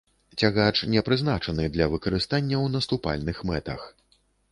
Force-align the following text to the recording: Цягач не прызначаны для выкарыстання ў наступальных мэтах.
Цягач 0.39 0.77
не 0.93 1.01
прызначаны 1.09 1.67
для 1.75 1.85
выкарыстання 1.91 2.57
ў 2.61 2.67
наступальных 2.77 3.43
мэтах. 3.51 3.85